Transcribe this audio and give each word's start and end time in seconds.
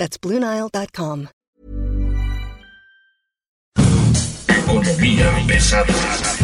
That's 0.00 0.16
BlueNile.com. 0.16 1.28
Economía 4.48 5.44
pesada. 5.46 6.39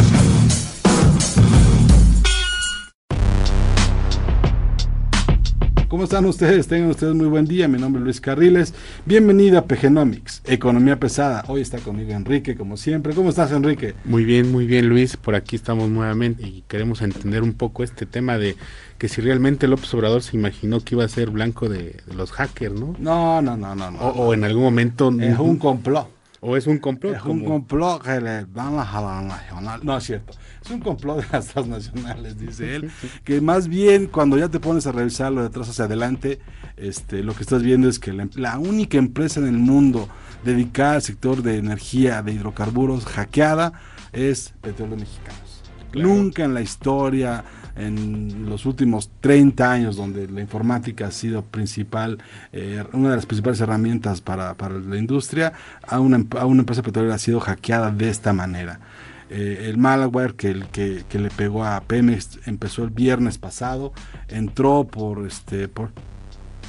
¿Cómo 5.96 6.04
están 6.04 6.26
ustedes? 6.26 6.68
Tengan 6.68 6.90
ustedes 6.90 7.14
muy 7.14 7.26
buen 7.26 7.46
día. 7.46 7.68
Mi 7.68 7.78
nombre 7.78 8.00
es 8.00 8.04
Luis 8.04 8.20
Carriles. 8.20 8.74
Bienvenido 9.06 9.58
a 9.58 9.64
PGenomics, 9.64 10.42
Economía 10.44 11.00
Pesada. 11.00 11.42
Hoy 11.48 11.62
está 11.62 11.78
conmigo 11.78 12.12
Enrique, 12.12 12.54
como 12.54 12.76
siempre. 12.76 13.14
¿Cómo 13.14 13.30
estás, 13.30 13.50
Enrique? 13.50 13.94
Muy 14.04 14.26
bien, 14.26 14.52
muy 14.52 14.66
bien, 14.66 14.90
Luis. 14.90 15.16
Por 15.16 15.34
aquí 15.34 15.56
estamos 15.56 15.88
nuevamente 15.88 16.46
y 16.46 16.64
queremos 16.68 17.00
entender 17.00 17.42
un 17.42 17.54
poco 17.54 17.82
este 17.82 18.04
tema 18.04 18.36
de 18.36 18.56
que 18.98 19.08
si 19.08 19.22
realmente 19.22 19.68
López 19.68 19.94
Obrador 19.94 20.22
se 20.22 20.36
imaginó 20.36 20.80
que 20.80 20.96
iba 20.96 21.04
a 21.04 21.08
ser 21.08 21.30
blanco 21.30 21.70
de, 21.70 22.02
de 22.06 22.14
los 22.14 22.30
hackers, 22.30 22.78
¿no? 22.78 22.94
No, 22.98 23.40
no, 23.40 23.56
no, 23.56 23.74
no. 23.74 23.90
no. 23.90 23.98
O, 23.98 24.26
o 24.26 24.34
en 24.34 24.44
algún 24.44 24.64
momento... 24.64 25.10
es 25.18 25.38
un 25.38 25.56
complot. 25.56 26.10
O 26.40 26.58
es 26.58 26.66
un 26.66 26.76
complot. 26.76 27.16
Es 27.16 27.24
un 27.24 27.42
complot 27.42 28.02
que 28.02 28.20
le 28.20 28.44
van 28.44 28.78
a 28.78 29.22
nacional. 29.22 29.80
No 29.82 29.96
es 29.96 30.04
cierto. 30.04 30.34
Es 30.66 30.72
un 30.72 30.80
complot 30.80 31.18
de 31.18 31.26
las 31.30 31.46
transnacionales, 31.52 32.38
dice 32.38 32.74
él. 32.74 32.90
Que 33.22 33.40
más 33.40 33.68
bien 33.68 34.06
cuando 34.06 34.36
ya 34.36 34.48
te 34.48 34.58
pones 34.58 34.86
a 34.88 34.92
revisarlo 34.92 35.40
de 35.40 35.46
atrás 35.46 35.68
hacia 35.68 35.84
adelante, 35.84 36.40
este, 36.76 37.22
lo 37.22 37.34
que 37.34 37.42
estás 37.42 37.62
viendo 37.62 37.88
es 37.88 38.00
que 38.00 38.12
la, 38.12 38.28
la 38.34 38.58
única 38.58 38.98
empresa 38.98 39.38
en 39.38 39.46
el 39.46 39.58
mundo 39.58 40.08
dedicada 40.44 40.94
al 40.94 41.02
sector 41.02 41.42
de 41.42 41.58
energía, 41.58 42.22
de 42.22 42.32
hidrocarburos, 42.32 43.06
hackeada, 43.06 43.74
es 44.12 44.54
Petróleos 44.60 44.98
Mexicanos. 44.98 45.62
Claro. 45.92 46.08
Nunca 46.08 46.44
en 46.44 46.52
la 46.52 46.62
historia, 46.62 47.44
en 47.76 48.46
los 48.48 48.66
últimos 48.66 49.10
30 49.20 49.70
años, 49.70 49.96
donde 49.96 50.26
la 50.26 50.40
informática 50.40 51.06
ha 51.06 51.10
sido 51.12 51.42
principal, 51.42 52.18
eh, 52.52 52.82
una 52.92 53.10
de 53.10 53.16
las 53.16 53.26
principales 53.26 53.60
herramientas 53.60 54.20
para, 54.20 54.54
para 54.54 54.80
la 54.80 54.96
industria, 54.96 55.52
a 55.86 56.00
una, 56.00 56.24
a 56.38 56.46
una 56.46 56.62
empresa 56.62 56.82
petrolera 56.82 57.14
ha 57.14 57.18
sido 57.18 57.38
hackeada 57.38 57.92
de 57.92 58.08
esta 58.08 58.32
manera. 58.32 58.80
Eh, 59.28 59.66
el 59.68 59.76
malware 59.76 60.34
que, 60.34 60.50
el, 60.50 60.66
que, 60.66 61.04
que, 61.08 61.18
le 61.18 61.30
pegó 61.30 61.64
a 61.64 61.80
Pemex 61.80 62.38
empezó 62.46 62.84
el 62.84 62.90
viernes 62.90 63.38
pasado, 63.38 63.92
entró 64.28 64.84
por 64.84 65.26
este 65.26 65.66
por, 65.66 65.90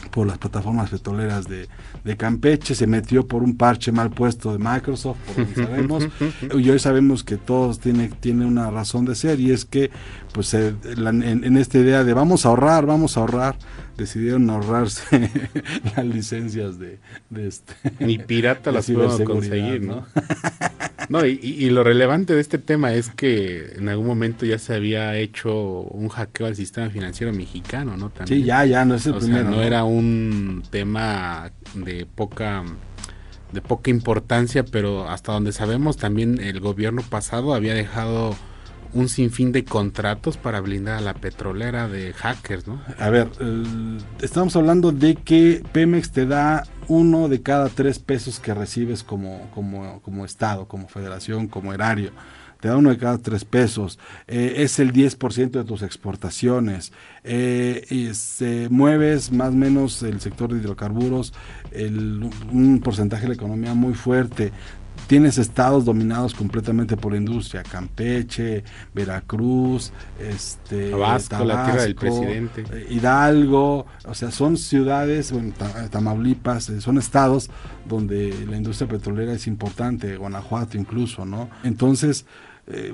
por 0.10 0.26
las 0.26 0.40
plataformas 0.40 0.90
petroleras 0.90 1.48
de, 1.48 1.68
de, 2.04 2.18
Campeche, 2.18 2.74
se 2.74 2.88
metió 2.88 3.28
por 3.28 3.44
un 3.44 3.58
parche 3.58 3.92
mal 3.92 4.10
puesto 4.10 4.52
de 4.52 4.58
Microsoft, 4.58 5.18
por 5.28 5.38
lo 5.38 5.54
que 5.54 5.56
sabemos, 5.66 6.08
y 6.58 6.70
hoy 6.70 6.80
sabemos 6.80 7.24
que 7.24 7.38
todos 7.38 7.80
tiene, 7.80 8.10
tiene 8.10 8.44
una 8.46 8.72
razón 8.72 9.06
de 9.06 9.14
ser, 9.14 9.40
y 9.40 9.52
es 9.52 9.64
que 9.66 9.92
pues 10.34 10.52
eh, 10.56 10.74
la, 10.96 11.12
en, 11.12 11.44
en, 11.44 11.58
esta 11.58 11.78
idea 11.78 12.04
de 12.04 12.14
vamos 12.14 12.48
a 12.48 12.50
ahorrar, 12.50 12.88
vamos 12.88 13.18
a 13.18 13.20
ahorrar, 13.20 13.56
decidieron 13.98 14.50
ahorrarse 14.50 15.30
las 15.96 16.06
licencias 16.06 16.80
de, 16.80 16.98
de 17.30 17.48
este 17.48 17.74
ni 18.00 18.18
pirata 18.18 18.72
las 18.72 18.90
puedo 18.90 19.24
conseguir, 19.24 19.84
¿no? 19.84 19.98
No, 19.98 20.06
y, 21.10 21.40
y, 21.42 21.70
lo 21.70 21.84
relevante 21.84 22.36
de 22.36 22.42
este 22.42 22.58
tema 22.58 22.94
es 22.94 23.10
que 23.10 23.74
en 23.78 23.88
algún 23.90 24.08
momento 24.08 24.46
ya 24.46 24.60
se 24.60 24.74
había 24.74 25.16
hecho 25.18 25.82
un 25.82 26.10
hackeo 26.10 26.48
al 26.48 26.56
sistema 26.56 26.90
financiero 26.90 27.32
mexicano, 27.34 27.96
¿no? 27.96 28.10
También. 28.10 28.42
Sí, 28.42 28.46
ya, 28.46 28.66
ya, 28.66 28.84
no 28.84 28.96
es 28.96 29.06
el 29.06 29.14
o 29.14 29.20
primero. 29.20 29.44
Sea, 29.44 29.50
no, 29.50 29.58
no, 29.58 29.64
era 29.64 29.84
un 29.84 30.64
tema 30.70 31.52
de 31.74 32.06
poca 32.06 32.64
de 33.52 33.62
poca 33.62 33.90
importancia, 33.90 34.66
pero 34.66 35.10
hasta 35.10 35.32
donde 35.32 35.52
sabemos 35.52 35.98
también 35.98 36.42
el 36.42 36.60
gobierno 36.60 37.02
pasado 37.02 37.54
había 37.54 37.74
dejado 37.74 38.36
un 38.94 39.10
sinfín 39.10 39.52
de 39.52 39.64
contratos 39.64 40.38
para 40.38 40.62
blindar 40.62 40.98
a 40.98 41.02
la 41.02 41.14
petrolera 41.14 41.88
de 41.88 42.14
hackers, 42.14 42.68
¿no? 42.68 42.82
A 43.00 43.10
ver, 43.10 43.30
eh, 43.40 43.98
estamos 44.22 44.56
hablando 44.56 44.92
de 44.92 45.16
que 45.16 45.64
Pemex 45.72 46.12
te 46.12 46.26
da 46.26 46.64
uno 46.88 47.28
de 47.28 47.42
cada 47.42 47.70
tres 47.70 48.00
pesos 48.00 48.40
que 48.40 48.54
recibes 48.54 49.04
como, 49.04 49.50
como, 49.54 50.02
como 50.02 50.26
Estado, 50.26 50.68
como 50.68 50.88
federación, 50.88 51.48
como 51.48 51.74
erario. 51.74 52.12
Te 52.60 52.70
da 52.70 52.78
uno 52.78 52.90
de 52.90 52.98
cada 52.98 53.20
tres 53.20 53.46
pesos. 53.46 54.00
Eh, 54.28 54.56
es 54.58 54.80
el 54.80 54.92
10% 54.92 55.52
de 55.52 55.64
tus 55.64 55.84
exportaciones. 55.84 56.92
Eh, 57.24 57.86
y 57.90 58.14
se, 58.16 58.68
mueves 58.70 59.32
más 59.32 59.50
o 59.50 59.58
menos 59.58 60.02
el 60.02 60.20
sector 60.22 60.52
de 60.52 60.60
hidrocarburos, 60.60 61.34
un 62.52 62.82
porcentaje 62.84 63.24
de 63.24 63.28
la 63.30 63.36
economía 63.36 63.76
muy 63.76 63.94
fuerte 63.94 64.52
tienes 65.08 65.38
estados 65.38 65.86
dominados 65.86 66.34
completamente 66.34 66.98
por 66.98 67.14
la 67.14 67.18
industria, 67.18 67.64
Campeche, 67.64 68.64
Veracruz, 68.94 69.92
este, 70.20 70.92
Tabasco, 70.92 71.30
Tabasco 71.30 71.46
la 71.46 71.66
tierra 71.66 71.82
del 71.84 71.96
presidente, 71.96 72.66
eh, 72.72 72.88
Hidalgo, 72.90 73.86
o 74.06 74.14
sea, 74.14 74.32
son 74.32 74.58
ciudades, 74.58 75.32
bueno, 75.32 75.54
Tamaulipas, 75.90 76.70
eh, 76.70 76.82
son 76.82 76.98
estados 76.98 77.50
donde 77.86 78.34
la 78.48 78.58
industria 78.58 78.88
petrolera 78.88 79.34
es 79.34 79.48
importante, 79.48 80.18
Guanajuato 80.18 80.78
incluso, 80.78 81.26
¿no? 81.26 81.50
Entonces, 81.64 82.26
eh, 82.68 82.94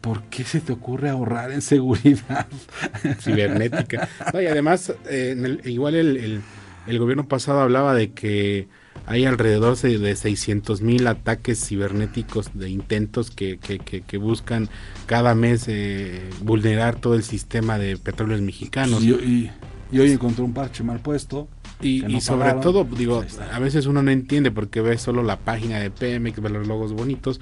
¿por 0.00 0.24
qué 0.24 0.42
se 0.42 0.60
te 0.60 0.72
ocurre 0.72 1.08
ahorrar 1.08 1.52
en 1.52 1.62
seguridad 1.62 2.48
cibernética? 3.20 4.08
No, 4.34 4.42
y 4.42 4.46
además, 4.46 4.92
eh, 5.08 5.36
el, 5.38 5.60
igual 5.64 5.94
el, 5.94 6.16
el, 6.16 6.42
el 6.88 6.98
gobierno 6.98 7.28
pasado 7.28 7.60
hablaba 7.60 7.94
de 7.94 8.10
que 8.10 8.68
hay 9.06 9.24
alrededor 9.24 9.76
de 9.76 10.16
600 10.16 10.80
mil 10.80 11.06
ataques 11.06 11.64
cibernéticos 11.66 12.50
de 12.54 12.70
intentos 12.70 13.30
que, 13.30 13.58
que, 13.58 13.78
que, 13.78 14.02
que 14.02 14.16
buscan 14.16 14.68
cada 15.06 15.34
mes 15.34 15.64
eh, 15.68 16.30
vulnerar 16.40 16.96
todo 16.96 17.14
el 17.14 17.22
sistema 17.22 17.78
de 17.78 17.96
petróleos 17.96 18.40
mexicanos. 18.40 19.02
Y, 19.02 19.10
y, 19.10 19.50
y 19.90 19.98
hoy 19.98 20.12
encontró 20.12 20.44
un 20.44 20.54
parche 20.54 20.82
mal 20.82 21.00
puesto. 21.00 21.48
Y, 21.80 22.02
no 22.02 22.10
y 22.10 22.20
sobre 22.20 22.40
pagaron. 22.40 22.62
todo, 22.62 22.84
digo, 22.84 23.24
a 23.52 23.58
veces 23.58 23.86
uno 23.86 24.02
no 24.02 24.12
entiende 24.12 24.52
porque 24.52 24.80
ve 24.80 24.96
solo 24.98 25.24
la 25.24 25.40
página 25.40 25.80
de 25.80 25.90
Pemex, 25.90 26.40
ve 26.40 26.48
los 26.48 26.68
logos 26.68 26.92
bonitos, 26.92 27.40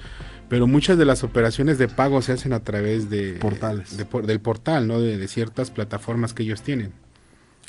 pero 0.49 0.67
muchas 0.67 0.97
de 0.97 1.05
las 1.05 1.23
operaciones 1.23 1.77
de 1.77 1.89
pago 1.89 2.23
se 2.23 2.33
hacen 2.33 2.55
a 2.55 2.61
través 2.61 3.11
de 3.11 3.35
portales, 3.35 3.99
de, 3.99 4.07
del 4.23 4.41
portal, 4.41 4.89
¿no? 4.89 4.99
De, 4.99 5.19
de 5.19 5.29
ciertas 5.29 5.71
plataformas 5.71 6.33
que 6.33 6.43
ellos 6.43 6.63
tienen. 6.63 6.93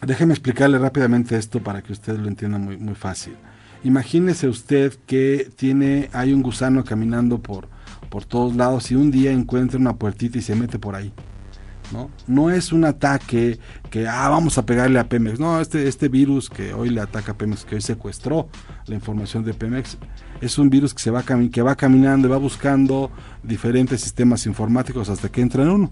Déjeme 0.01 0.33
explicarle 0.33 0.79
rápidamente 0.79 1.35
esto 1.35 1.61
para 1.61 1.81
que 1.81 1.91
usted 1.91 2.17
lo 2.17 2.29
entienda 2.29 2.57
muy, 2.57 2.77
muy 2.77 2.95
fácil. 2.95 3.35
Imagínese 3.83 4.47
usted 4.47 4.93
que 5.07 5.49
tiene, 5.55 6.09
hay 6.13 6.33
un 6.33 6.41
gusano 6.41 6.83
caminando 6.83 7.39
por, 7.39 7.67
por 8.09 8.25
todos 8.25 8.55
lados 8.55 8.91
y 8.91 8.95
un 8.95 9.09
día 9.09 9.31
encuentra 9.31 9.79
una 9.79 9.95
puertita 9.95 10.37
y 10.37 10.41
se 10.41 10.55
mete 10.55 10.77
por 10.77 10.95
ahí. 10.95 11.11
¿no? 11.91 12.09
No 12.27 12.49
es 12.49 12.71
un 12.71 12.85
ataque 12.85 13.59
que, 13.89 14.07
ah, 14.07 14.29
vamos 14.29 14.57
a 14.57 14.65
pegarle 14.65 14.99
a 14.99 15.09
Pemex. 15.09 15.39
No, 15.39 15.59
este, 15.59 15.87
este 15.87 16.09
virus 16.09 16.49
que 16.49 16.73
hoy 16.73 16.89
le 16.89 17.01
ataca 17.01 17.33
a 17.33 17.37
Pemex, 17.37 17.65
que 17.65 17.75
hoy 17.75 17.81
secuestró 17.81 18.49
la 18.85 18.95
información 18.95 19.43
de 19.43 19.53
Pemex, 19.53 19.97
es 20.41 20.57
un 20.57 20.69
virus 20.69 20.93
que, 20.93 21.01
se 21.01 21.11
va, 21.11 21.23
que 21.23 21.61
va 21.61 21.75
caminando 21.75 22.27
y 22.27 22.31
va 22.31 22.37
buscando 22.37 23.11
diferentes 23.43 24.01
sistemas 24.01 24.45
informáticos 24.45 25.09
hasta 25.09 25.29
que 25.29 25.41
entra 25.41 25.63
en 25.63 25.69
uno. 25.69 25.91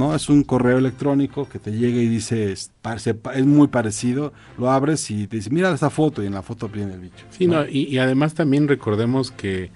¿No? 0.00 0.14
Es 0.14 0.28
un 0.28 0.42
correo 0.42 0.78
electrónico 0.78 1.48
que 1.48 1.58
te 1.58 1.70
llega 1.70 1.98
y 2.00 2.08
dice, 2.08 2.52
es, 2.52 2.72
es 3.34 3.46
muy 3.46 3.68
parecido, 3.68 4.32
lo 4.58 4.70
abres 4.70 5.10
y 5.10 5.26
te 5.26 5.36
dice, 5.36 5.50
mira 5.50 5.72
esta 5.72 5.90
foto 5.90 6.22
y 6.22 6.26
en 6.26 6.34
la 6.34 6.42
foto 6.42 6.68
viene 6.68 6.94
el 6.94 7.00
bicho. 7.00 7.24
Sí, 7.30 7.46
¿no? 7.46 7.66
y, 7.66 7.84
y, 7.84 7.98
además 7.98 8.34
también 8.34 8.66
recordemos 8.66 9.30
que, 9.30 9.70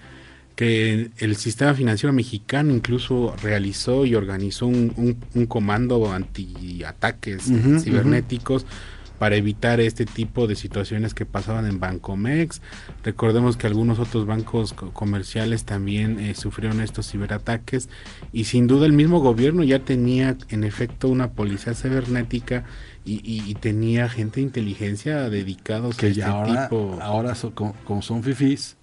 que 0.57 1.11
el 1.19 1.37
sistema 1.37 1.75
financiero 1.75 2.13
mexicano 2.13 2.73
incluso 2.73 3.35
realizó 3.43 4.07
y 4.07 4.15
organizó 4.15 4.67
un, 4.67 4.93
un, 4.97 5.17
un 5.35 5.47
comando 5.47 6.11
anti-ataques 6.13 7.49
uh 7.49 7.53
-huh, 7.53 7.81
cibernéticos. 7.81 8.63
Uh 8.63 8.67
-huh 8.67 8.94
para 9.19 9.37
evitar 9.37 9.81
este 9.81 10.07
tipo 10.07 10.47
de 10.47 10.57
situaciones 10.57 11.15
que 11.15 11.27
pasaban 11.27 11.67
en 11.67 11.81
Bancomex. 11.81 12.61
Recordemos 13.03 13.57
que 13.57 13.67
algunos 13.67 13.99
otros 13.99 14.27
bancos 14.27 14.73
comerciales 14.73 15.65
también 15.65 16.19
eh, 16.21 16.35
sufrieron 16.35 16.81
estos 16.81 17.11
ciberataques 17.11 17.89
y 18.33 18.45
sin 18.45 18.67
duda 18.67 18.87
el 18.87 18.93
mismo 18.93 19.21
gobierno 19.21 19.63
ya 19.63 19.79
tenía 19.79 20.37
en 20.49 20.65
efecto 20.65 21.09
una 21.09 21.33
policía 21.33 21.75
cibernética 21.75 22.65
y, 23.05 23.15
y, 23.25 23.49
y 23.49 23.55
tenía 23.55 24.09
gente 24.09 24.41
de 24.41 24.47
inteligencia 24.47 25.29
dedicados 25.29 25.97
que 25.97 26.07
a 26.07 26.09
este 26.11 26.25
ahora, 26.25 26.69
tipo. 26.69 26.99
Ahora 27.01 27.35
son, 27.35 27.53
como, 27.53 27.75
como 27.85 28.03
son 28.03 28.23
fifís, 28.23 28.77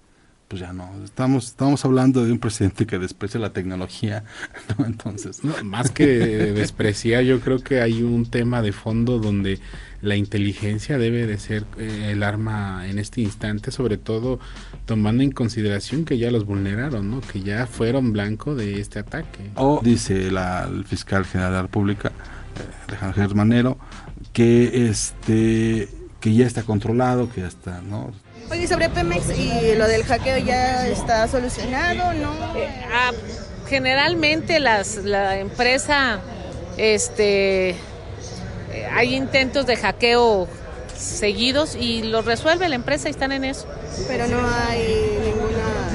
pues 0.52 0.60
ya 0.60 0.72
no. 0.72 0.90
Estamos, 1.02 1.46
estamos 1.46 1.84
hablando 1.84 2.24
de 2.24 2.30
un 2.30 2.38
presidente 2.38 2.86
que 2.86 2.98
desprecia 2.98 3.40
la 3.40 3.54
tecnología, 3.54 4.24
Entonces. 4.78 5.40
más 5.64 5.90
que 5.90 6.06
despreciar, 6.06 7.24
yo 7.24 7.40
creo 7.40 7.58
que 7.58 7.80
hay 7.80 8.02
un 8.02 8.26
tema 8.26 8.62
de 8.62 8.72
fondo 8.72 9.18
donde 9.18 9.60
la 10.02 10.16
inteligencia 10.16 10.98
debe 10.98 11.26
de 11.26 11.38
ser 11.38 11.64
eh, 11.78 12.10
el 12.10 12.22
arma 12.24 12.86
en 12.88 12.98
este 12.98 13.20
instante, 13.20 13.70
sobre 13.70 13.96
todo 13.96 14.40
tomando 14.84 15.22
en 15.22 15.30
consideración 15.30 16.04
que 16.04 16.18
ya 16.18 16.30
los 16.30 16.44
vulneraron, 16.44 17.08
¿no? 17.10 17.20
Que 17.20 17.40
ya 17.40 17.66
fueron 17.66 18.12
blanco 18.12 18.54
de 18.56 18.80
este 18.80 18.98
ataque. 18.98 19.50
O 19.54 19.80
dice 19.82 20.30
la, 20.30 20.68
el 20.70 20.84
fiscal 20.84 21.24
general 21.24 21.52
de 21.52 21.56
la 21.56 21.62
República, 21.62 22.08
eh, 22.08 22.88
Alejandro 22.88 23.22
Germanero, 23.22 23.78
que 24.32 24.88
este 24.88 25.88
que 26.20 26.34
ya 26.34 26.46
está 26.46 26.62
controlado, 26.62 27.30
que 27.30 27.40
ya 27.40 27.48
está, 27.48 27.80
¿no? 27.80 28.12
Oye, 28.50 28.66
sobre 28.66 28.88
Pemex 28.88 29.36
y 29.38 29.76
lo 29.76 29.88
del 29.88 30.04
hackeo 30.04 30.38
ya 30.38 30.86
está 30.86 31.26
solucionado, 31.26 32.12
¿no? 32.14 32.56
Eh, 32.56 32.68
ah, 32.92 33.12
generalmente 33.68 34.60
las, 34.60 34.96
la 34.96 35.38
empresa, 35.38 36.20
este, 36.76 37.76
hay 38.92 39.14
intentos 39.14 39.66
de 39.66 39.76
hackeo 39.76 40.48
seguidos 40.96 41.74
y 41.74 42.02
lo 42.02 42.22
resuelve 42.22 42.68
la 42.68 42.76
empresa 42.76 43.08
y 43.08 43.10
están 43.10 43.32
en 43.32 43.44
eso. 43.44 43.66
Pero 44.08 44.28
no 44.28 44.38
hay 44.68 45.18
ninguna... 45.24 45.92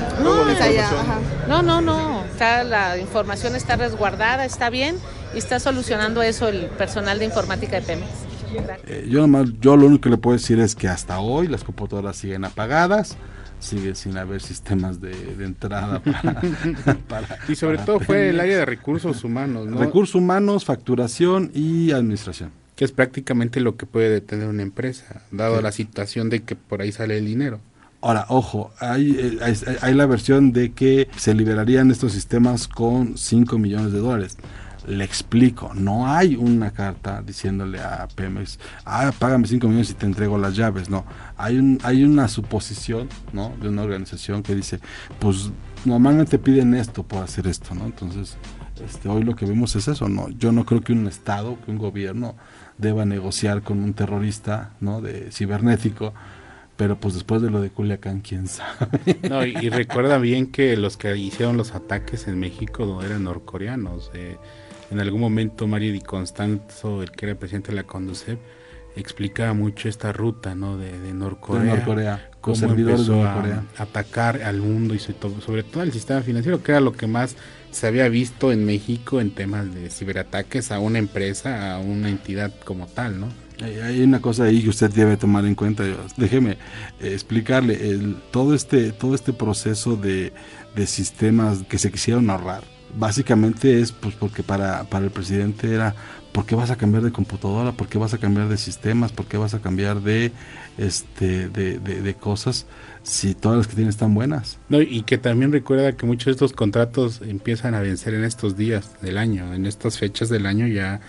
No, 1.48 1.62
no, 1.62 1.62
no, 1.62 1.82
no, 1.82 2.26
está, 2.26 2.64
la 2.64 2.98
información 2.98 3.56
está 3.56 3.76
resguardada, 3.76 4.46
está 4.46 4.70
bien 4.70 4.98
y 5.34 5.38
está 5.38 5.60
solucionando 5.60 6.22
eso 6.22 6.48
el 6.48 6.66
personal 6.66 7.20
de 7.20 7.26
informática 7.26 7.80
de 7.80 7.82
Pemex. 7.84 8.08
Eh, 8.88 9.08
yo 9.10 9.22
nomás, 9.22 9.50
yo 9.60 9.76
lo 9.78 9.88
único 9.88 10.04
que 10.04 10.10
le 10.10 10.18
puedo 10.18 10.38
decir 10.38 10.60
es 10.60 10.76
que 10.76 10.88
hasta 10.88 11.20
hoy 11.20 11.48
las 11.48 11.64
computadoras 11.64 12.18
siguen 12.18 12.46
apagadas, 12.46 13.18
sigue 13.60 13.96
sin 13.96 14.18
haber 14.18 14.42
sistemas 14.42 15.02
de, 15.02 15.12
entrada 15.40 16.02
para, 17.08 17.40
y 17.48 17.56
sobre 17.56 17.78
todo 17.80 18.00
fue 18.00 18.30
el 18.30 18.40
área 18.40 18.58
de 18.58 18.66
recursos 18.66 19.24
humanos, 19.24 19.70
Recursos 19.72 20.16
humanos, 20.16 20.66
facturación 20.66 21.52
y 21.54 21.92
administración. 21.92 22.52
Que 22.78 22.86
es 22.86 22.94
prácticamente 22.94 23.60
lo 23.60 23.76
que 23.76 23.86
puede 23.86 24.10
detener 24.10 24.48
una 24.48 24.64
empresa, 24.64 25.24
dado 25.32 25.62
la 25.62 25.74
situación 25.74 26.30
de 26.30 26.44
que 26.44 26.56
por 26.56 26.82
ahí 26.82 26.94
sale 26.94 27.18
el 27.18 27.26
dinero. 27.26 27.60
Ahora, 28.00 28.26
ojo, 28.30 28.72
hay, 28.80 29.18
eh, 29.20 29.40
hay, 29.42 29.56
hay, 29.82 29.94
la 29.94 30.06
versión 30.06 30.54
de 30.54 30.72
que 30.72 31.10
se 31.18 31.34
liberarían 31.34 31.92
estos 31.92 32.14
sistemas 32.14 32.70
con 32.70 33.18
5 33.18 33.58
millones 33.58 33.92
de 33.92 34.00
dólares 34.00 34.38
le 34.88 35.04
explico, 35.04 35.72
no 35.76 36.08
hay 36.08 36.36
una 36.36 36.72
carta 36.72 37.22
diciéndole 37.22 37.80
a 37.80 38.08
Pemex, 38.16 38.58
ah, 38.86 39.12
págame 39.20 39.46
5 39.46 39.68
millones 39.68 39.92
y 39.92 39.94
te 39.94 40.06
entrego 40.06 40.38
las 40.38 40.56
llaves, 40.56 40.90
no, 40.90 41.06
hay, 41.36 41.58
un, 41.58 41.78
hay 41.84 42.04
una 42.04 42.28
suposición, 42.30 43.10
¿no? 43.34 43.54
De 43.62 43.68
una 43.68 43.84
organización 43.84 44.44
que 44.44 44.56
dice, 44.56 44.80
pues 45.20 45.52
normalmente 45.84 46.40
piden 46.40 46.74
esto 46.74 47.04
por 47.04 47.22
hacer 47.22 47.48
esto, 47.48 47.76
¿no? 47.76 47.86
Entonces, 47.86 48.38
este, 48.84 49.10
hoy 49.10 49.24
lo 49.24 49.36
que 49.36 49.46
vemos 49.46 49.76
es 49.76 49.90
eso, 49.90 50.08
¿no? 50.08 50.30
Yo 50.30 50.54
no 50.54 50.66
creo 50.66 50.82
que 50.82 50.94
un 50.94 51.08
Estado, 51.08 51.58
que 51.66 51.72
un 51.72 51.78
gobierno 51.78 52.36
deba 52.78 53.06
negociar 53.06 53.64
con 53.64 53.84
un 53.84 53.94
terrorista, 53.94 54.74
¿no? 54.80 55.02
De 55.02 55.32
cibernético, 55.32 56.14
pero 56.76 57.00
pues 57.00 57.16
después 57.16 57.42
de 57.42 57.50
lo 57.50 57.62
de 57.62 57.70
Culiacán, 57.70 58.22
quién 58.22 58.48
sabe. 58.48 59.20
No, 59.30 59.46
y, 59.46 59.70
recuerda 59.70 60.18
bien 60.20 60.52
que 60.52 60.78
los 60.78 60.98
que 60.98 61.16
hicieron 61.18 61.58
los 61.58 61.74
ataques 61.74 62.28
en 62.28 62.40
México 62.40 62.86
no 62.86 63.02
eran 63.02 63.24
norcoreanos. 63.24 64.12
Eh, 64.14 64.38
en 64.92 65.00
algún 65.00 65.20
momento 65.20 65.68
Mario 65.68 65.92
Di 65.92 66.02
Constanzo, 66.02 67.02
el 67.02 67.12
que 67.12 67.26
era 67.26 67.36
presidente 67.36 67.72
de 67.72 67.76
la 67.76 67.84
Conducep, 67.84 68.40
explicaba 68.98 69.54
mucho 69.54 69.90
esta 69.90 70.12
ruta 70.12 70.56
¿no? 70.56 70.78
de, 70.78 71.00
de 71.00 71.14
Norcorea, 71.14 71.76
Norcorea 71.76 72.30
cómo 72.42 72.74
empezó 72.74 73.24
a 73.24 73.64
atacar 73.78 74.42
al 74.44 74.62
mundo 74.62 74.96
y 74.96 75.00
sobre 75.00 75.64
todo 75.64 75.82
al 75.82 75.92
sistema 75.92 76.22
financiero, 76.22 76.64
que 76.64 76.72
era 76.72 76.82
lo 76.82 76.94
que 76.94 77.08
más 77.08 77.36
se 77.72 77.88
había 77.88 78.08
visto 78.10 78.52
en 78.52 78.66
México 78.66 79.20
en 79.20 79.32
temas 79.32 79.74
de 79.74 79.90
ciberataques 79.90 80.72
a 80.72 80.80
una 80.80 81.00
empresa, 81.00 81.76
a 81.76 81.80
una 81.80 82.10
entidad 82.10 82.54
como 82.64 82.88
tal, 82.88 83.20
¿no? 83.20 83.28
Hay 83.62 84.02
una 84.02 84.22
cosa 84.22 84.44
ahí 84.44 84.62
que 84.62 84.70
usted 84.70 84.92
debe 84.92 85.18
tomar 85.18 85.44
en 85.46 85.56
cuenta. 85.56 85.84
Déjeme 86.16 86.52
eh, 86.52 87.14
explicarle 87.14 87.90
el, 87.90 88.16
todo 88.30 88.54
este 88.54 88.92
todo 88.92 89.16
este 89.16 89.34
proceso 89.34 89.96
de, 89.96 90.32
de 90.76 90.86
sistemas 90.86 91.64
que 91.68 91.80
se 91.80 91.92
quisieron 91.92 92.30
ahorrar 92.30 92.77
básicamente 92.95 93.81
es 93.81 93.92
pues 93.92 94.16
porque 94.16 94.44
para, 94.44 94.84
para 94.86 95.06
el 95.06 95.12
presidente 95.12 95.74
era 95.74 95.95
¿por 96.31 96.45
qué 96.45 96.56
vas 96.56 96.72
a 96.72 96.75
cambiar 96.75 97.04
de 97.04 97.12
computadora? 97.12 97.72
¿por 97.72 97.88
qué 97.88 97.98
vas 97.98 98.13
a 98.13 98.18
cambiar 98.18 98.48
de 98.50 98.57
sistemas? 98.57 99.12
¿por 99.12 99.25
qué 99.25 99.38
vas 99.38 99.54
a 99.54 99.60
cambiar 99.60 100.01
de 100.01 100.31
este 100.78 101.50
de, 101.50 101.80
de, 101.80 102.13
cosas 102.13 102.66
si 103.04 103.34
todas 103.34 103.57
las 103.57 103.68
que 103.68 103.75
tienes 103.75 103.95
están 103.95 104.13
buenas? 104.13 104.57
No, 104.69 104.81
y 104.81 105.04
que 105.04 105.18
también 105.18 105.51
recuerda 105.51 105.94
que 105.94 106.06
muchos 106.06 106.25
de 106.25 106.31
estos 106.31 106.54
contratos 106.54 107.22
empiezan 107.22 107.74
a 107.74 107.80
vencer 107.80 108.13
en 108.13 108.24
estos 108.24 108.57
días 108.57 109.01
del 109.01 109.18
año, 109.18 109.54
en 109.54 109.66
estas 109.66 109.98
fechas 109.98 110.30
del 110.30 110.45
año 110.45 110.68
ya 110.68 111.01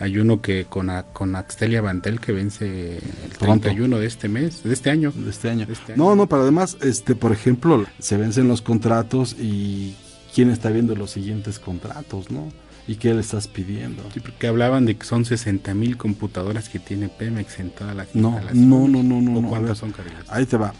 hay 0.00 0.18
uno 0.18 0.40
que 0.40 0.64
con, 0.64 0.90
con 1.12 1.36
Axtelia 1.36 1.82
Bantel 1.82 2.20
que 2.20 2.32
vence 2.32 2.96
el 2.96 3.30
31 3.38 3.98
de 3.98 4.06
este 4.06 4.30
mes, 4.30 4.62
de 4.62 4.72
este 4.72 4.88
año. 4.88 5.12
De 5.14 5.28
este 5.28 5.50
año. 5.50 5.66
De 5.66 5.74
este 5.74 5.92
año. 5.92 6.02
No, 6.02 6.16
no, 6.16 6.26
pero 6.26 6.40
además, 6.40 6.78
este, 6.80 7.14
por 7.14 7.32
ejemplo, 7.32 7.84
se 7.98 8.16
vencen 8.16 8.48
los 8.48 8.62
contratos 8.62 9.34
y 9.34 9.94
quién 10.34 10.50
está 10.50 10.70
viendo 10.70 10.94
los 10.94 11.10
siguientes 11.10 11.58
contratos, 11.58 12.30
¿no? 12.30 12.48
¿Y 12.86 12.96
qué 12.96 13.14
le 13.14 13.20
estás 13.20 13.46
pidiendo? 13.46 14.02
Sí, 14.12 14.20
porque 14.20 14.46
hablaban 14.46 14.84
de 14.86 14.96
que 14.96 15.04
son 15.04 15.24
60 15.24 15.74
mil 15.74 15.96
computadoras 15.96 16.68
que 16.68 16.78
tiene 16.78 17.08
Pemex 17.08 17.60
en 17.60 17.70
toda 17.70 17.94
la 17.94 18.06
No, 18.14 18.40
no, 18.52 18.88
no, 18.88 19.02
no, 19.02 19.20
no. 19.20 19.48
¿Cuántas 19.48 19.78
son? 19.78 19.94
Ahí 20.28 20.46
te 20.46 20.56
va. 20.56 20.74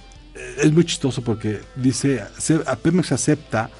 Es 0.58 0.72
muy 0.72 0.84
chistoso 0.84 1.22
porque 1.22 1.60
dice, 1.76 2.22
a 2.66 2.76
Pemex 2.76 3.12
acepta 3.12 3.70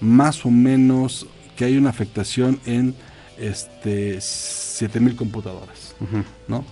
más 0.00 0.46
o 0.46 0.50
menos 0.50 1.26
que 1.56 1.64
hay 1.64 1.76
una 1.76 1.90
afectación 1.90 2.60
en 2.66 2.94
este 3.38 4.18
7 4.20 5.00
mil 5.00 5.16
computadoras, 5.16 5.94
¿no? 6.48 6.64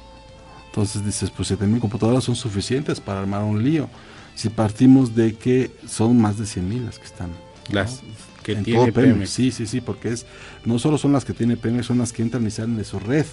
Entonces 0.66 1.05
dices, 1.05 1.31
pues 1.31 1.48
7 1.48 1.66
mil 1.66 1.81
computadoras 1.81 2.25
son 2.25 2.37
suficientes 2.37 3.00
para 3.00 3.20
armar 3.20 3.43
un 3.43 3.62
lío. 3.62 3.88
Si 4.34 4.48
partimos 4.48 5.14
de 5.14 5.34
que 5.34 5.70
son 5.87 6.19
más 6.19 6.38
de 6.38 6.46
100 6.46 6.69
mil 6.69 6.87
las 6.87 6.98
que 6.98 7.05
están. 7.05 7.31
Las, 7.70 8.00
que 8.43 8.56
tiene 8.56 8.93
Pemex. 8.93 9.31
Sí, 9.31 9.50
sí, 9.50 9.67
sí, 9.67 9.81
porque 9.81 10.11
es 10.11 10.27
no 10.65 10.79
solo 10.79 10.99
son 10.99 11.12
las 11.12 11.25
que 11.25 11.33
tiene 11.33 11.56
Pemex, 11.56 11.87
son 11.87 11.99
las 11.99 12.12
que 12.12 12.23
entran 12.23 12.47
y 12.47 12.50
salen 12.50 12.77
de 12.77 12.85
su 12.85 12.99
red, 12.99 13.27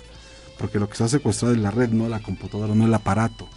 porque 0.57 0.79
lo 0.79 0.87
que 0.87 0.93
está 0.93 1.07
secuestrado 1.07 1.53
es 1.53 1.59
la 1.59 1.71
red, 1.71 1.89
no 1.89 2.07
la 2.07 2.19
computadora, 2.19 2.75
no 2.75 2.85
el 2.85 2.93
aparato. 2.93 3.47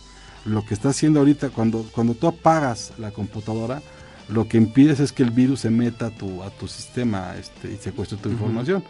Lo 0.45 0.65
que 0.65 0.75
está 0.75 0.89
haciendo 0.89 1.21
ahorita, 1.21 1.51
cuando, 1.51 1.87
cuando 1.93 2.15
tú 2.15 2.27
apagas 2.27 2.93
la 2.99 3.13
computadora, 3.13 3.81
lo 4.29 4.49
que 4.49 4.57
impides 4.57 4.99
es 5.01 5.13
que 5.13 5.23
el 5.23 5.31
virus 5.31 5.61
se 5.61 5.71
meta 5.71 6.07
a 6.07 6.11
tu, 6.11 6.43
a 6.43 6.51
tu 6.51 6.67
sistema 6.67 7.35
este, 7.39 7.73
y 7.73 7.77
secuestre 7.77 8.19
tu 8.19 8.29
información. 8.29 8.83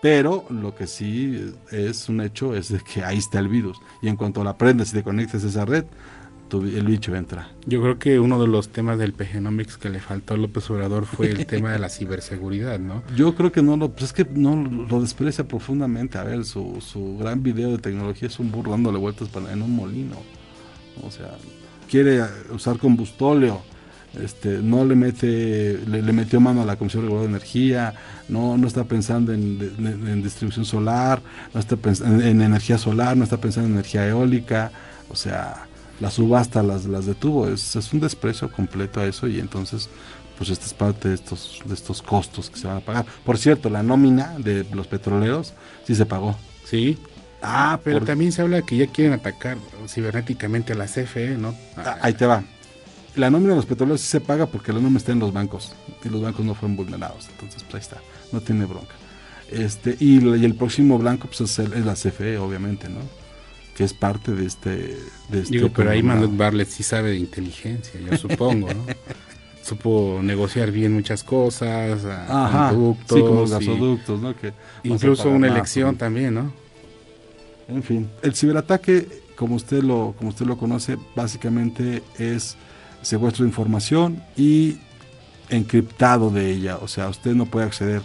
Pero 0.00 0.44
lo 0.50 0.74
que 0.74 0.88
sí 0.88 1.54
es 1.70 2.08
un 2.08 2.20
hecho 2.20 2.56
es 2.56 2.70
de 2.70 2.80
que 2.80 3.04
ahí 3.04 3.18
está 3.18 3.38
el 3.38 3.48
virus. 3.48 3.78
Y 4.00 4.08
en 4.08 4.16
cuanto 4.16 4.42
la 4.42 4.58
prendes 4.58 4.90
y 4.90 4.94
te 4.94 5.04
conectas 5.04 5.44
a 5.44 5.48
esa 5.48 5.64
red, 5.64 5.84
el 6.60 6.84
bicho 6.84 7.14
entra. 7.14 7.50
Yo 7.66 7.80
creo 7.80 7.98
que 7.98 8.18
uno 8.20 8.40
de 8.40 8.48
los 8.48 8.68
temas 8.68 8.98
del 8.98 9.12
PGnomics 9.12 9.76
que 9.76 9.88
le 9.88 10.00
faltó 10.00 10.34
a 10.34 10.36
López 10.36 10.68
Obrador 10.70 11.06
fue 11.06 11.30
el 11.30 11.46
tema 11.46 11.72
de 11.72 11.78
la 11.78 11.88
ciberseguridad, 11.88 12.78
¿no? 12.78 13.02
Yo 13.16 13.34
creo 13.34 13.52
que 13.52 13.62
no 13.62 13.76
lo, 13.76 13.90
pues 13.90 14.04
es 14.04 14.12
que 14.12 14.24
no 14.24 14.56
lo 14.56 15.00
desprecia 15.00 15.46
profundamente. 15.46 16.18
A 16.18 16.24
ver, 16.24 16.44
su, 16.44 16.80
su 16.80 17.16
gran 17.18 17.42
video 17.42 17.70
de 17.70 17.78
tecnología 17.78 18.28
es 18.28 18.38
un 18.38 18.50
burro 18.50 18.72
dándole 18.72 18.98
vueltas 18.98 19.28
en 19.50 19.62
un 19.62 19.74
molino. 19.74 20.16
O 21.02 21.10
sea, 21.10 21.36
quiere 21.88 22.22
usar 22.50 22.78
combustóleo. 22.78 23.62
Este, 24.20 24.58
no 24.58 24.84
le 24.84 24.94
mete, 24.94 25.78
le, 25.86 26.12
metió 26.12 26.38
mano 26.38 26.60
a 26.60 26.66
la 26.66 26.76
Comisión 26.76 27.02
Reguladora 27.04 27.30
de 27.30 27.36
Energía, 27.36 27.94
no, 28.28 28.58
no 28.58 28.66
está 28.66 28.84
pensando 28.84 29.32
en, 29.32 30.22
distribución 30.22 30.66
solar, 30.66 31.22
no 31.54 31.60
está 31.60 31.76
pensando 31.76 32.22
en 32.22 32.42
energía 32.42 32.76
solar, 32.76 33.16
no 33.16 33.24
está 33.24 33.38
pensando 33.38 33.68
en 33.68 33.74
energía 33.74 34.06
eólica, 34.06 34.70
o 35.08 35.16
sea, 35.16 35.66
la 36.02 36.10
subasta 36.10 36.64
las, 36.64 36.84
las 36.86 37.06
detuvo. 37.06 37.48
Es, 37.48 37.76
es 37.76 37.92
un 37.92 38.00
desprecio 38.00 38.50
completo 38.50 39.00
a 39.00 39.06
eso 39.06 39.28
y 39.28 39.38
entonces 39.38 39.88
pues 40.36 40.50
esta 40.50 40.66
es 40.66 40.74
parte 40.74 41.08
de 41.08 41.14
estos, 41.14 41.60
de 41.64 41.74
estos 41.74 42.02
costos 42.02 42.50
que 42.50 42.58
se 42.58 42.66
van 42.66 42.78
a 42.78 42.80
pagar. 42.80 43.06
Por 43.24 43.38
cierto, 43.38 43.70
la 43.70 43.84
nómina 43.84 44.34
de 44.38 44.66
los 44.72 44.88
petroleros 44.88 45.54
sí 45.86 45.94
se 45.94 46.04
pagó. 46.04 46.36
Sí. 46.64 46.98
Ah, 47.40 47.78
pero 47.84 48.00
también 48.00 48.32
se 48.32 48.42
habla 48.42 48.62
que 48.62 48.76
ya 48.76 48.88
quieren 48.88 49.12
atacar 49.12 49.58
cibernéticamente 49.86 50.72
a 50.72 50.76
la 50.76 50.86
CFE, 50.86 51.36
¿no? 51.38 51.54
Ah, 51.76 51.98
ahí 52.02 52.14
te 52.14 52.26
va. 52.26 52.42
La 53.14 53.30
nómina 53.30 53.50
de 53.50 53.56
los 53.56 53.66
petroleros 53.66 54.00
sí 54.00 54.08
se 54.08 54.20
paga 54.20 54.46
porque 54.46 54.72
la 54.72 54.80
nómina 54.80 54.98
está 54.98 55.12
en 55.12 55.20
los 55.20 55.32
bancos 55.32 55.72
y 56.04 56.08
los 56.08 56.20
bancos 56.20 56.44
no 56.44 56.54
fueron 56.54 56.76
vulnerados. 56.76 57.28
Entonces, 57.28 57.62
pues 57.62 57.74
ahí 57.74 57.80
está, 57.80 58.02
no 58.32 58.40
tiene 58.40 58.64
bronca. 58.64 58.94
Este, 59.48 59.96
y, 60.00 60.18
y 60.24 60.44
el 60.44 60.56
próximo 60.56 60.98
blanco 60.98 61.28
pues 61.28 61.42
es, 61.42 61.58
es 61.60 61.86
la 61.86 61.94
CFE, 61.94 62.38
obviamente, 62.38 62.88
¿no? 62.88 63.21
Que 63.76 63.84
es 63.84 63.94
parte 63.94 64.32
de 64.32 64.46
este... 64.46 64.70
De 65.28 65.40
este 65.40 65.54
Digo, 65.54 65.70
pero 65.74 65.90
ahí 65.90 66.02
Manuel 66.02 66.30
Barlet 66.30 66.68
sí 66.68 66.82
sabe 66.82 67.10
de 67.10 67.16
inteligencia, 67.16 68.00
yo 68.00 68.16
supongo, 68.16 68.68
¿no? 68.68 68.86
Supo 69.62 70.18
negociar 70.22 70.72
bien 70.72 70.92
muchas 70.92 71.22
cosas, 71.22 72.04
Ajá, 72.04 72.70
productos. 72.70 73.16
Sí, 73.16 73.24
como 73.24 73.46
gasoductos, 73.46 74.20
¿no? 74.20 74.36
Que 74.36 74.52
incluso 74.82 75.28
una 75.30 75.46
elección 75.46 75.96
también, 75.96 76.34
¿no? 76.34 76.52
En 77.68 77.82
fin, 77.84 78.10
el 78.22 78.34
ciberataque, 78.34 79.06
como 79.36 79.54
usted 79.54 79.82
lo, 79.84 80.14
como 80.18 80.30
usted 80.30 80.46
lo 80.46 80.58
conoce, 80.58 80.98
básicamente 81.14 82.02
es 82.18 82.56
secuestro 83.02 83.44
de 83.44 83.50
información 83.50 84.22
y 84.36 84.78
encriptado 85.48 86.30
de 86.30 86.50
ella. 86.50 86.78
O 86.78 86.88
sea, 86.88 87.08
usted 87.08 87.34
no 87.34 87.46
puede 87.46 87.66
acceder 87.66 88.02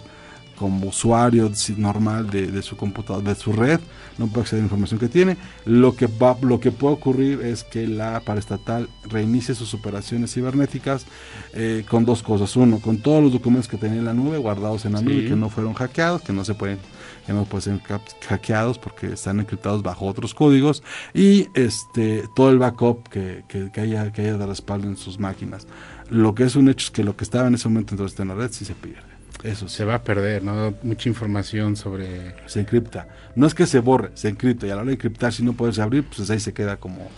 como 0.58 0.88
usuario 0.88 1.50
normal 1.76 2.30
de, 2.30 2.62
su 2.62 2.76
computador, 2.76 3.22
de 3.22 3.34
su 3.34 3.52
red, 3.52 3.80
no 4.18 4.26
puede 4.26 4.42
acceder 4.42 4.60
a 4.60 4.62
la 4.62 4.66
información 4.66 4.98
que 4.98 5.08
tiene. 5.08 5.36
Lo 5.64 5.94
que, 5.94 6.06
va, 6.06 6.36
lo 6.42 6.58
que 6.58 6.72
puede 6.72 6.94
ocurrir 6.94 7.40
es 7.42 7.64
que 7.64 7.86
la 7.86 8.20
paraestatal 8.20 8.88
reinicie 9.04 9.54
sus 9.54 9.72
operaciones 9.74 10.34
cibernéticas 10.34 11.06
eh, 11.54 11.84
con 11.88 12.04
dos 12.04 12.22
cosas. 12.22 12.54
Uno, 12.56 12.80
con 12.80 12.98
todos 12.98 13.22
los 13.22 13.32
documentos 13.32 13.68
que 13.68 13.76
tenía 13.76 13.98
en 13.98 14.04
la 14.04 14.14
nube 14.14 14.38
guardados 14.38 14.84
en 14.84 14.94
la 14.94 15.00
nube 15.00 15.28
que 15.28 15.36
no 15.36 15.48
fueron 15.48 15.74
hackeados, 15.74 16.22
que 16.22 16.32
no 16.32 16.44
se 16.44 16.54
pueden 16.54 16.78
que 17.26 17.34
no 17.34 17.44
pueden 17.44 17.80
ser 17.82 18.00
hackeados 18.26 18.78
porque 18.78 19.12
están 19.12 19.38
encriptados 19.38 19.82
bajo 19.82 20.06
otros 20.06 20.34
códigos 20.34 20.82
y 21.12 21.48
este 21.52 22.24
todo 22.34 22.50
el 22.50 22.58
backup 22.58 23.06
que, 23.08 23.44
que, 23.46 23.80
haya, 23.80 24.10
que 24.12 24.22
haya 24.22 24.38
de 24.38 24.46
respaldo 24.46 24.88
en 24.88 24.96
sus 24.96 25.18
máquinas. 25.18 25.66
Lo 26.08 26.34
que 26.34 26.44
es 26.44 26.56
un 26.56 26.70
hecho 26.70 26.86
es 26.86 26.90
que 26.90 27.04
lo 27.04 27.16
que 27.16 27.24
estaba 27.24 27.48
en 27.48 27.54
ese 27.54 27.68
momento 27.68 27.92
entonces 27.92 28.18
en 28.18 28.28
la 28.28 28.34
red 28.34 28.50
sí 28.50 28.64
se 28.64 28.74
pierde. 28.74 29.17
Eso 29.44 29.68
Se 29.68 29.84
va 29.84 29.96
a 29.96 30.02
perder, 30.02 30.42
¿no? 30.42 30.74
Mucha 30.82 31.08
información 31.08 31.76
sobre... 31.76 32.34
Se 32.46 32.60
encripta. 32.60 33.08
No 33.36 33.46
es 33.46 33.54
que 33.54 33.66
se 33.66 33.78
borre, 33.78 34.10
se 34.14 34.28
encripta. 34.28 34.66
Y 34.66 34.70
a 34.70 34.74
la 34.74 34.82
hora 34.82 34.88
de 34.88 34.94
encriptar, 34.94 35.32
si 35.32 35.42
no 35.42 35.52
puedes 35.52 35.78
abrir, 35.78 36.04
pues 36.04 36.28
ahí 36.30 36.40
se 36.40 36.52
queda 36.52 36.76
como, 36.76 37.08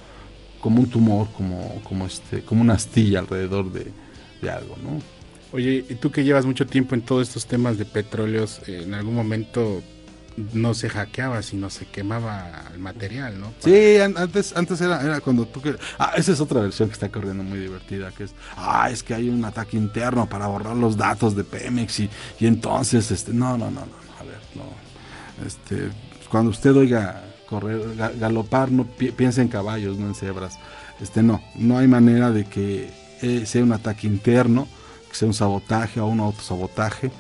como 0.61 0.81
un 0.81 0.91
tumor, 0.91 1.29
como, 1.37 1.81
como, 1.83 2.07
este, 2.07 2.43
como 2.43 2.61
una 2.61 2.75
astilla 2.75 3.21
alrededor 3.21 3.73
de, 3.73 3.87
de 4.43 4.51
algo, 4.51 4.77
¿no? 4.83 5.01
Oye, 5.53 5.85
y 5.89 5.95
tú 5.97 6.13
que 6.13 6.23
llevas 6.23 6.47
mucho 6.47 6.67
tiempo 6.67 6.95
en 6.95 7.03
todos 7.03 7.27
estos 7.27 7.47
temas 7.47 7.77
de 7.77 7.85
petróleos, 7.85 8.61
eh, 8.69 8.83
¿en 8.85 8.95
algún 8.95 9.15
momento 9.15 9.83
no 10.53 10.75
se 10.75 10.89
hackeaba, 10.89 11.43
sino 11.43 11.71
se 11.71 11.87
quemaba 11.87 12.65
el 12.73 12.79
material, 12.79 13.41
¿no? 13.41 13.53
Sí, 13.59 13.99
antes, 13.99 14.57
antes 14.57 14.81
era, 14.81 15.03
era 15.03 15.21
cuando 15.21 15.47
tú 15.47 15.61
que... 15.61 15.77
Ah, 15.99 16.13
esa 16.17 16.33
es 16.33 16.41
otra 16.41 16.61
versión 16.61 16.89
que 16.89 16.95
está 16.95 17.09
corriendo 17.09 17.43
muy 17.43 17.59
divertida, 17.59 18.11
que 18.13 18.25
es, 18.25 18.35
ah, 18.57 18.91
es 18.91 19.03
que 19.03 19.15
hay 19.15 19.29
un 19.29 19.45
ataque 19.45 19.77
interno 19.77 20.27
para 20.29 20.47
borrar 20.47 20.77
los 20.77 20.97
datos 20.97 21.37
de 21.37 21.45
Pemex 21.45 22.01
y, 22.01 22.11
y 22.39 22.47
entonces, 22.47 23.11
este, 23.11 23.33
no, 23.33 23.59
no, 23.59 23.71
no, 23.71 23.81
no, 23.81 23.97
a 24.19 24.25
ver, 24.25 24.41
no. 24.55 24.65
Este, 25.47 25.91
cuando 26.31 26.51
usted 26.51 26.75
oiga 26.77 27.25
correr, 27.49 27.97
galopar, 28.19 28.71
no 28.71 28.85
piense 28.85 29.43
en 29.43 29.49
caballos, 29.49 29.99
no 29.99 30.07
en 30.07 30.15
cebras. 30.15 30.59
Este, 31.01 31.23
no, 31.23 31.43
no 31.57 31.79
hay 31.79 31.89
manera 31.89 32.31
de 32.31 32.45
que 32.45 32.91
eh, 33.23 33.45
sea 33.47 33.63
un 33.63 33.73
ataque 33.73 34.07
interno, 34.07 34.69
que 35.09 35.17
sea 35.17 35.27
un 35.29 35.35
sabotaje 35.35 36.01
o 36.01 36.07
un 36.07 36.21
autosabotaje 36.21 37.11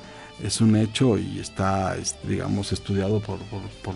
es 0.42 0.60
un 0.60 0.76
hecho 0.76 1.18
y 1.18 1.38
está, 1.38 1.96
digamos, 2.24 2.72
estudiado 2.72 3.20
por, 3.20 3.38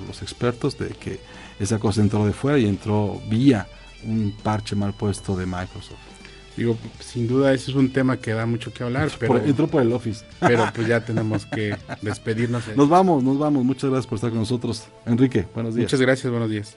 los 0.06 0.22
expertos 0.22 0.78
de 0.78 0.88
que 0.88 1.20
esa 1.58 1.78
cosa 1.78 2.00
entró 2.00 2.26
de 2.26 2.32
fuera 2.32 2.58
y 2.58 2.66
entró 2.66 3.20
vía 3.28 3.66
un 4.04 4.34
parche 4.42 4.76
mal 4.76 4.92
puesto 4.92 5.36
de 5.36 5.46
Microsoft. 5.46 5.98
Digo, 6.56 6.78
sin 7.00 7.26
duda 7.26 7.52
ese 7.52 7.72
es 7.72 7.76
un 7.76 7.92
tema 7.92 8.16
que 8.16 8.32
da 8.32 8.46
mucho 8.46 8.72
que 8.72 8.84
hablar, 8.84 9.10
pero... 9.18 9.38
entró 9.38 9.66
por 9.66 9.82
el 9.82 9.92
Office. 9.92 10.24
Pero 10.38 10.68
pues 10.72 10.86
ya 10.86 11.00
tenemos 11.04 11.46
que 11.46 11.76
despedirnos. 12.00 12.64
Nos 12.76 12.88
vamos, 12.88 13.24
nos 13.24 13.38
vamos. 13.38 13.64
Muchas 13.64 13.90
gracias 13.90 14.06
por 14.06 14.16
estar 14.16 14.30
con 14.30 14.38
nosotros. 14.38 14.84
Enrique, 15.04 15.46
buenos 15.52 15.74
días. 15.74 15.86
Muchas 15.86 16.00
gracias, 16.00 16.30
buenos 16.30 16.50
días. 16.50 16.76